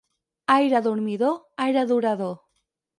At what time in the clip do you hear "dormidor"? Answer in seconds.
0.89-1.37